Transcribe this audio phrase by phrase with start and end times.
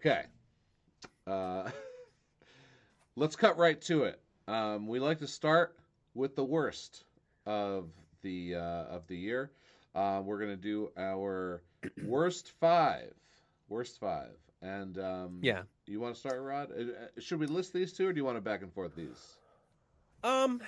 [0.00, 0.22] Okay.
[1.26, 1.68] Uh,
[3.16, 4.18] let's cut right to it.
[4.48, 5.76] Um, we like to start
[6.14, 7.04] with the worst
[7.46, 7.90] of
[8.22, 9.50] the uh, of the year.
[9.94, 11.62] Uh, we're gonna do our
[12.04, 13.12] worst five.
[13.68, 14.30] Worst five.
[14.62, 15.62] And um, Yeah.
[15.86, 16.70] you want to start, Rod?
[16.72, 18.94] Uh, uh, Should we list these two, or do you want to back and forth
[18.96, 19.36] these?
[20.24, 20.60] Um.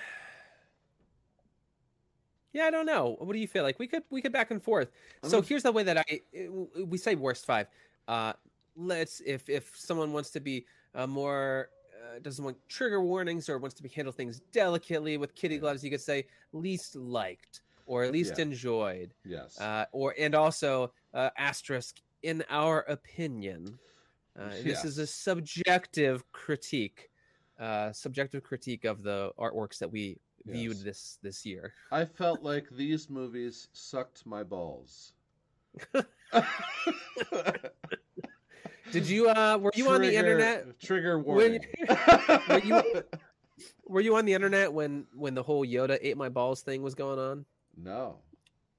[2.53, 3.15] Yeah, I don't know.
[3.19, 3.79] What do you feel like?
[3.79, 4.91] We could we could back and forth.
[5.23, 7.65] I'm So gonna- here's the way that I uh, we say worst five.
[8.07, 8.33] Uh,
[8.75, 11.69] let's if if someone wants to be uh, more
[12.03, 15.83] uh, doesn't want trigger warnings or wants to be handle things delicately with kitty gloves,
[15.83, 18.43] you could say least liked or least Yeah.
[18.43, 19.59] enjoyed, Yes.
[19.59, 23.79] uh, or and also uh, asterisk in our opinion.
[24.39, 27.11] Uh, This is a subjective critique,
[27.59, 31.73] uh, subjective critique of the artworks that we viewed this this year.
[31.91, 35.13] I felt like these movies sucked my balls.
[38.91, 40.79] Did you uh were you on the internet?
[40.79, 41.65] Trigger When- warning.
[42.49, 43.03] were you-
[43.85, 46.95] Were you on the internet when when the whole Yoda ate my balls thing was
[46.95, 47.45] going on?
[47.77, 48.17] No.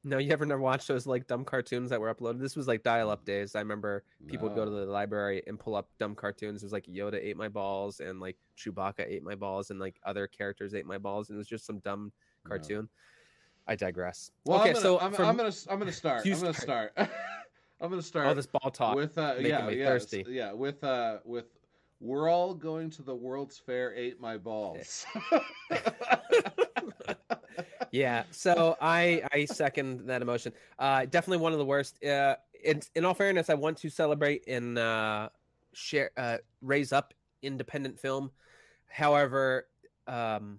[0.03, 2.41] No, you ever never watched those like dumb cartoons that were uploaded?
[2.41, 3.55] This was like dial up days.
[3.55, 6.63] I remember people would go to the library and pull up dumb cartoons.
[6.63, 9.95] It was like Yoda ate my balls and like Chewbacca ate my balls and like
[10.05, 12.13] other characters ate my balls and it was just some dumb
[12.45, 12.49] No.
[12.49, 12.89] cartoon.
[13.67, 14.31] I digress.
[14.45, 16.27] Well, okay, I'm gonna, so I'm, from- I'm gonna I'm gonna start.
[16.27, 16.93] You I'm gonna start.
[17.85, 18.97] I'm gonna start all this ball talk.
[18.97, 20.25] with uh yeah yeah thirsty.
[20.27, 21.45] yeah with uh with
[22.01, 23.95] we're all going to the World's Fair.
[23.95, 25.05] Ate my balls.
[27.91, 32.81] yeah so i i second that emotion uh definitely one of the worst uh in,
[32.97, 35.29] in all fairness i want to celebrate and uh
[35.75, 38.33] share uh raise up independent film
[38.89, 39.69] however
[40.09, 40.59] um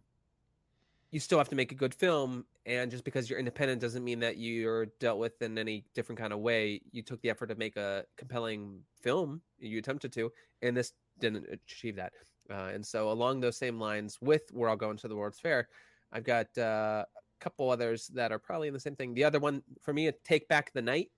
[1.11, 4.19] you still have to make a good film and just because you're independent doesn't mean
[4.19, 6.81] that you're dealt with in any different kind of way.
[6.91, 10.31] You took the effort to make a compelling film you attempted to
[10.61, 12.13] and this didn't achieve that.
[12.49, 15.67] Uh, and so along those same lines with we're all going to the world's fair
[16.13, 17.03] i've got uh,
[17.39, 19.13] a couple others that are probably in the same thing.
[19.13, 21.11] The other one for me take back the night.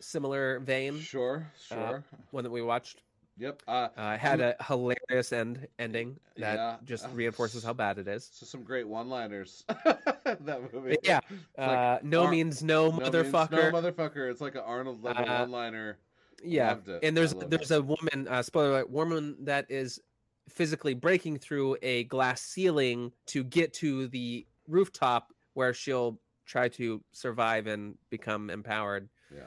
[0.00, 0.98] Similar vein.
[0.98, 2.04] Sure, sure.
[2.32, 3.02] one that we watched
[3.42, 3.62] yep.
[3.66, 6.76] Uh, uh, had a hilarious end ending that Yeah.
[6.84, 9.64] just Uh, reinforces how bad it is so some great one-liners.
[10.24, 10.96] that movie.
[11.02, 14.30] yeah It's like, uh, no Ar- means no, no means motherfucker No motherfucker.
[14.30, 15.98] It's like an Arnold level Uh, one-liner.
[16.42, 17.78] yeah and there's there's it.
[17.78, 20.00] a woman uh spoiler alert woman that is
[20.48, 27.00] physically breaking through a glass ceiling to get to the rooftop where she'll try to
[27.12, 29.42] survive and become empowered Yeah.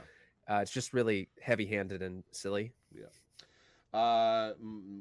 [0.50, 2.72] uh, it's just really heavy-handed and silly
[3.95, 4.53] Uh,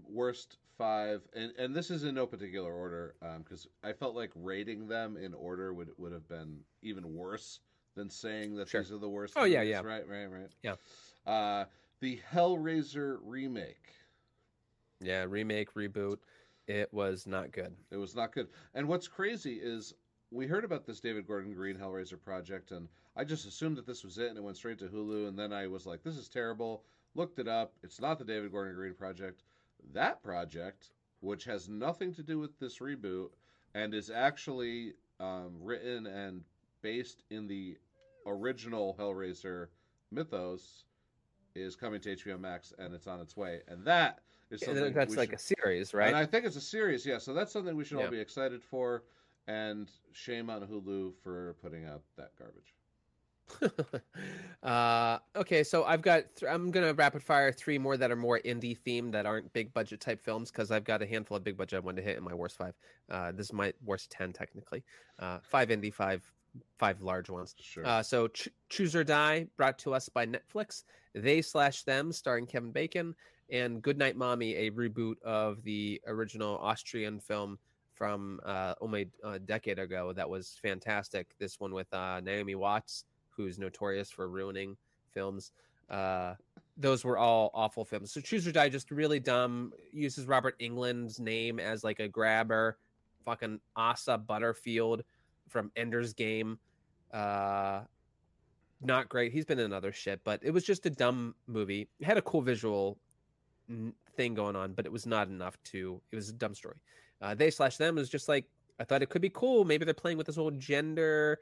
[0.08, 4.30] worst five, and and this is in no particular order, um, because I felt like
[4.36, 7.60] rating them in order would would have been even worse
[7.96, 8.82] than saying that Sure.
[8.82, 9.34] these are the worst.
[9.36, 9.80] Oh, yeah, yeah.
[9.80, 10.50] Right, right, right.
[10.62, 10.74] Yeah.
[11.26, 11.64] Uh,
[12.00, 13.88] the Hellraiser remake.
[15.00, 16.18] yeah remake reboot
[16.66, 18.48] it was not good It was not good.
[18.74, 19.94] And what's crazy is
[20.30, 24.02] we heard about this David Gordon Green Hellraiser project, and I just assumed that this
[24.04, 25.28] was it, and it went straight to Hulu.
[25.28, 27.72] And then I was like, "This is terrible." Looked it up.
[27.82, 29.42] It's not the David Gordon Green project.
[29.92, 30.90] That project,
[31.20, 33.30] which has nothing to do with this reboot,
[33.74, 36.42] and is actually um, written and
[36.82, 37.78] based in the
[38.26, 39.68] original Hellraiser
[40.10, 40.84] mythos,
[41.54, 43.60] is coming to HBO Max, and it's on its way.
[43.68, 44.20] And that
[44.50, 47.06] is Yeah, something that's like should- a series right and I think it's a series,
[47.06, 47.18] yeah.
[47.18, 48.06] So that's something we should Yeah.
[48.06, 49.04] all be excited for.
[49.46, 52.74] And shame on Hulu for putting out that garbage.
[54.62, 58.40] uh, okay, so I've got th- I'm gonna rapid fire three more that are more
[58.44, 61.56] indie themed that aren't big budget type films because I've got a handful of big
[61.56, 62.74] budget I wanted to hit in my worst five.
[63.10, 64.82] Uh, this is my worst ten technically.
[65.18, 66.22] Uh, five indie, five
[66.78, 67.54] five large ones.
[67.60, 67.86] Sure.
[67.86, 70.84] Uh, so Ch- Choose or Die, brought to us by Netflix.
[71.14, 73.14] They slash them, starring Kevin Bacon,
[73.50, 77.58] and Goodnight Mommy, a reboot of the original Austrian film
[77.94, 81.28] from uh, only a decade ago that was fantastic.
[81.38, 84.76] This one with uh, Naomi Watts, who's notorious for ruining
[85.12, 85.52] films.
[85.88, 86.34] Uh,
[86.76, 88.12] those were all awful films.
[88.12, 89.72] So Choose or Die, just really dumb.
[89.92, 92.78] Uses Robert Englund's name as like a grabber.
[93.24, 95.02] Fucking Asa Butterfield
[95.48, 96.58] from Ender's Game.
[97.12, 97.82] Uh,
[98.82, 99.32] not great.
[99.32, 101.88] He's been in other shit, but it was just a dumb movie.
[102.00, 102.98] It had a cool visual
[104.16, 106.00] thing going on, but it was not enough to.
[106.12, 106.76] It was a dumb story.
[107.24, 108.44] Uh, they slash them is just like
[108.78, 109.64] I thought it could be cool.
[109.64, 111.40] Maybe they're playing with this whole gender,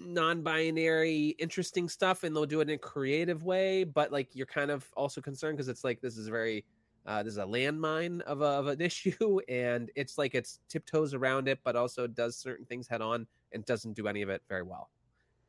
[0.00, 3.84] non-binary, interesting stuff, and they'll do it in a creative way.
[3.84, 6.64] But like you're kind of also concerned because it's like this is very.
[7.04, 11.14] Uh, this is a landmine of, a, of an issue, and it's like it's tiptoes
[11.14, 14.40] around it, but also does certain things head on and doesn't do any of it
[14.48, 14.88] very well.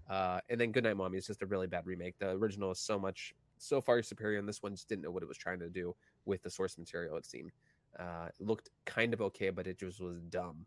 [0.09, 2.15] Uh, and then Goodnight Mommy is just a really bad remake.
[2.17, 5.21] The original is so much so far superior, and this one just didn't know what
[5.21, 5.95] it was trying to do
[6.25, 7.17] with the source material.
[7.17, 7.51] It seemed
[7.99, 10.65] uh, looked kind of okay, but it just was dumb.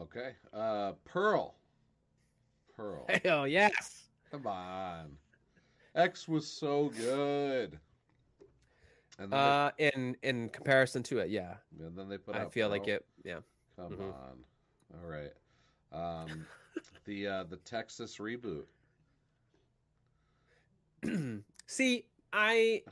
[0.00, 0.32] Okay.
[0.52, 1.54] Uh, Pearl.
[2.76, 3.06] Pearl.
[3.24, 4.08] Hell yes.
[4.30, 5.16] Come on.
[5.94, 7.78] X was so good.
[9.18, 11.54] And then uh, they, in in comparison to it, yeah.
[11.78, 12.34] And then they put.
[12.34, 12.78] I feel Pearl.
[12.78, 13.04] like it.
[13.24, 13.38] Yeah.
[13.76, 14.02] Come mm-hmm.
[14.02, 14.44] on.
[14.94, 15.32] All right.
[15.92, 16.46] Um,
[17.04, 18.64] the uh, the Texas reboot.
[21.66, 22.82] See, I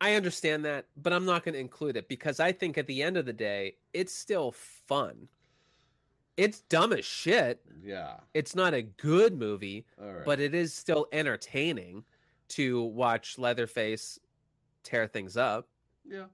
[0.00, 3.02] I understand that, but I'm not going to include it because I think at the
[3.02, 5.28] end of the day, it's still fun.
[6.36, 7.62] It's dumb as shit.
[7.82, 8.16] Yeah.
[8.34, 9.86] It's not a good movie,
[10.24, 12.04] but it is still entertaining
[12.48, 14.18] to watch Leatherface
[14.82, 15.68] tear things up.
[16.06, 16.26] Yeah.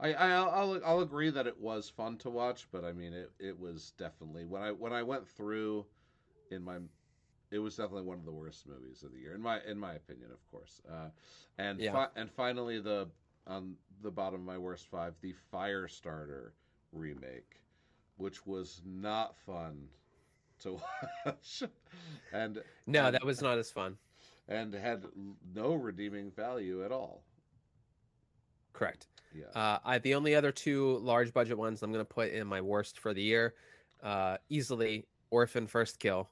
[0.00, 3.30] I, I I'll I'll agree that it was fun to watch, but I mean it
[3.38, 5.86] it was definitely when I when I went through
[6.50, 6.78] in my
[7.50, 9.94] it was definitely one of the worst movies of the year in my in my
[9.94, 10.80] opinion, of course.
[10.90, 11.08] Uh,
[11.58, 11.92] and yeah.
[11.92, 13.08] fi- and finally the
[13.46, 16.50] on the bottom of my worst five, the Firestarter
[16.92, 17.60] remake
[18.16, 19.88] which was not fun
[20.60, 20.78] to
[21.26, 21.62] watch.
[22.32, 23.96] and no, and, that was not as fun.
[24.48, 25.04] And had
[25.54, 27.22] no redeeming value at all.
[28.72, 29.06] Correct.
[29.34, 29.46] Yeah.
[29.58, 32.60] Uh, I the only other two large budget ones I'm going to put in my
[32.60, 33.54] worst for the year,
[34.02, 36.28] uh, easily Orphan First Kill.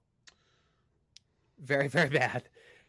[1.63, 2.45] Very very bad.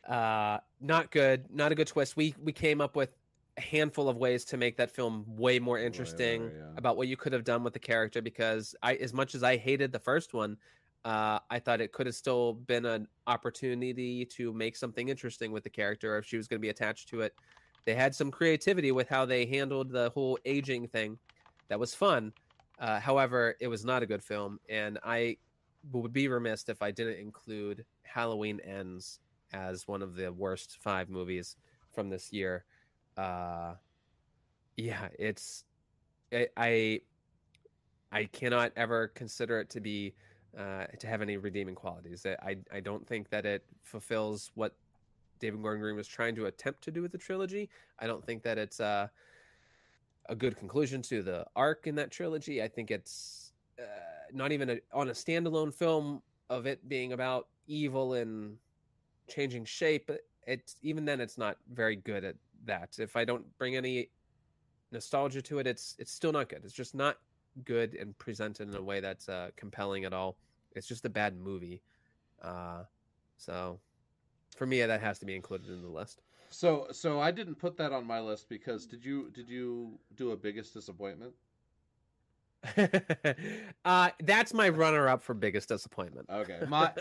[0.08, 1.46] Uh, not good.
[1.50, 2.18] Not a good twist.
[2.18, 3.16] We we came up with
[3.58, 6.64] a handful of ways to make that film way more interesting yeah.
[6.76, 9.58] about what you could have done with the character because I as much as I
[9.58, 10.58] hated the first one,
[11.06, 15.64] uh, I thought it could have still been an opportunity to make something interesting with
[15.64, 17.34] the character if she was going to be attached to it.
[17.86, 21.18] They had some creativity with how they handled the whole aging thing.
[21.68, 22.32] That was fun.
[22.80, 25.38] Uh, however, it was not a good film, and I
[25.92, 29.20] would be remiss if I didn't include Halloween Ends
[29.52, 31.56] as one of the worst five movies
[31.92, 32.66] from this year.
[33.18, 33.74] Uh
[34.76, 35.66] yeah it's
[36.32, 37.02] I, I
[38.12, 40.16] i cannot ever consider it to be
[40.58, 42.26] uh to have any redeeming qualities.
[42.26, 44.76] I i don't think that it fulfills what
[45.40, 47.70] david gordon green was trying to attempt to do with the trilogy.
[48.00, 49.08] I don't think that it's uh
[50.30, 52.64] a good conclusion to the arc in that trilogy.
[52.64, 53.43] I think it's
[53.80, 53.84] uh,
[54.34, 58.58] not even a, on a standalone film of it being about evil and
[59.28, 60.12] changing shape
[60.48, 62.36] it's even then it's not very good at
[62.66, 62.98] that.
[63.00, 64.10] If I don't bring any
[64.92, 66.62] nostalgia to it, it's it's still not good.
[66.64, 67.18] It's just not
[67.66, 70.38] good and presented in a way that's uh, compelling at all.
[70.76, 71.82] It's just a bad movie.
[72.42, 72.84] Uh,
[73.38, 73.80] so
[74.56, 76.22] for me, that has to be included in the list.
[76.50, 80.32] So so I didn't put that on my list because did you did you do
[80.32, 81.34] a biggest disappointment?
[83.86, 86.30] uh, that's my runner-up for biggest disappointment.
[86.30, 86.92] Okay, my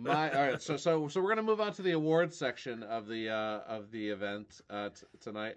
[0.00, 0.30] my.
[0.30, 3.28] All right, so so so we're gonna move on to the awards section of the
[3.28, 5.56] uh, of the event uh, t- tonight.